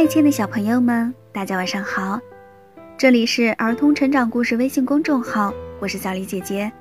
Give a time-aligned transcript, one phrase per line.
[0.00, 2.18] 嗨，亲的小朋友们，大家晚上好！
[2.96, 6.72] 这里是儿童成长故事微信公众号，我是小李姐姐。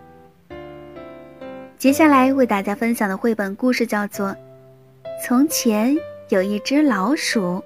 [1.78, 4.30] 接下来为大家分享的绘本故事叫做
[5.22, 5.98] 《从前
[6.30, 7.62] 有一只老鼠》。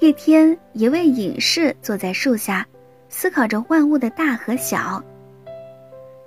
[0.00, 2.66] 一天，一位隐士坐在树下，
[3.08, 5.00] 思考着万物的大和小。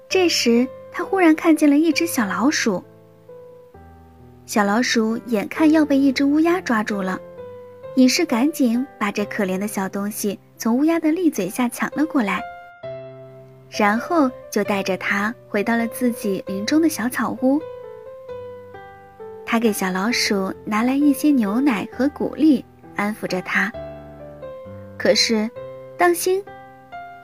[0.07, 0.65] 这时，
[0.99, 2.83] 他忽然看见了一只小老鼠。
[4.45, 7.17] 小老鼠眼看要被一只乌鸦抓住了，
[7.95, 12.41] 隐士赶紧把这可怜的小东西从乌鸦的利嘴下抢了过来，
[13.69, 17.61] 然后就带着它回到了自己林中的小草屋。
[19.45, 22.65] 他给小老鼠拿来一些牛奶和谷粒，
[22.97, 23.71] 安抚着它。
[24.97, 25.50] 可是，
[25.97, 26.43] 当心，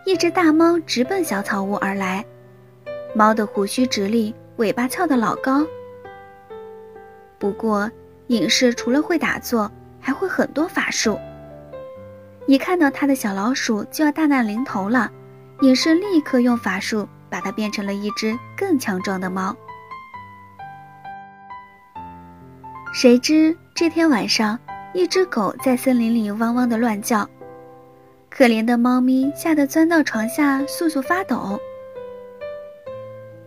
[0.05, 2.25] 一只大猫直奔小草屋而来。
[3.15, 5.65] 猫的胡须直立，尾巴翘得老高。
[7.39, 7.89] 不过，
[8.27, 11.17] 隐士除了会打坐，还会很多法术。
[12.45, 15.09] 一看到他的小老鼠就要大难临头了，
[15.61, 19.55] 隐士立刻用法术把它变成了一只更强壮的猫。
[22.93, 24.59] 谁知这天晚上，
[24.93, 27.27] 一只狗在森林里汪汪的乱叫，
[28.29, 31.57] 可怜的猫咪吓得钻到床下簌簌发抖。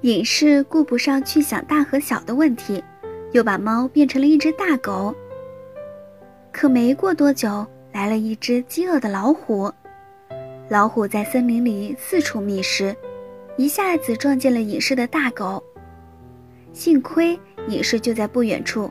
[0.03, 2.83] 隐士顾不上去想大和小的问题，
[3.33, 5.13] 又把猫变成了一只大狗。
[6.53, 9.73] 可没过多久，来了一只饥饿的老虎。
[10.69, 12.95] 老虎在森林里四处觅食，
[13.57, 15.61] 一下子撞见了隐士的大狗。
[16.73, 18.89] 幸亏隐士就在不远处，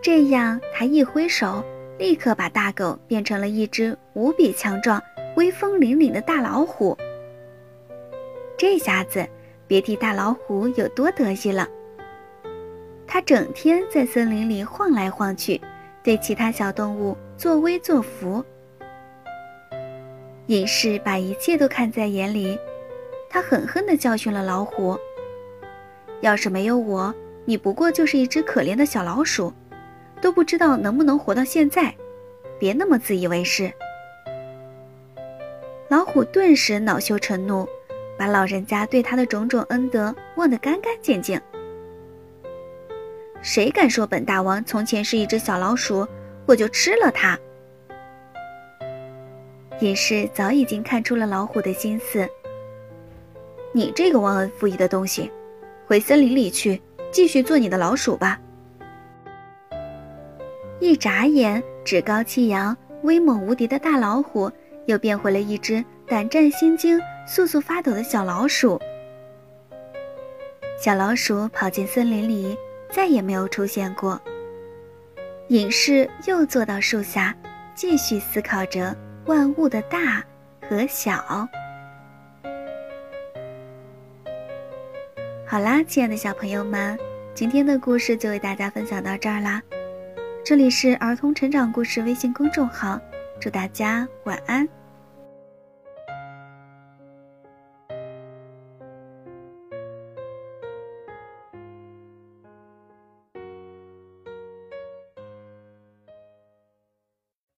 [0.00, 1.64] 这样他一挥手，
[1.98, 5.02] 立刻把大狗变成了一只无比强壮、
[5.34, 6.96] 威风凛凛的大老虎。
[8.56, 9.28] 这下子。
[9.70, 11.68] 别提大老虎有多得意了。
[13.06, 15.60] 它整天在森林里晃来晃去，
[16.02, 18.44] 对其他小动物作威作福。
[20.46, 22.58] 隐士把一切都看在眼里，
[23.28, 24.98] 他狠狠地教训了老虎
[26.20, 27.14] ：“要是没有我，
[27.44, 29.52] 你不过就是一只可怜的小老鼠，
[30.20, 31.94] 都不知道能不能活到现在。
[32.58, 33.72] 别那么自以为是。”
[35.86, 37.68] 老虎顿时恼羞成怒。
[38.20, 41.40] 把老人家对他的种种恩德忘得干干净净。
[43.40, 46.06] 谁敢说本大王从前是一只小老鼠，
[46.44, 47.38] 我就吃了他。
[49.80, 52.28] 隐士早已经看出了老虎的心思。
[53.72, 55.30] 你这个忘恩负义的东西，
[55.86, 56.78] 回森林里去，
[57.10, 58.38] 继续做你的老鼠吧。
[60.78, 64.52] 一眨眼，趾高气扬、威猛无敌的大老虎，
[64.84, 67.00] 又变回了一只胆战心惊。
[67.26, 68.80] 簌簌发抖的小老鼠，
[70.78, 72.56] 小老鼠跑进森林里，
[72.90, 74.20] 再也没有出现过。
[75.48, 77.34] 隐士又坐到树下，
[77.74, 80.24] 继续思考着万物的大
[80.68, 81.48] 和小。
[85.46, 86.98] 好啦，亲爱的小朋友们，
[87.34, 89.62] 今天的故事就为大家分享到这儿啦。
[90.44, 93.00] 这里是儿童成长故事微信公众号，
[93.40, 94.68] 祝大家晚安。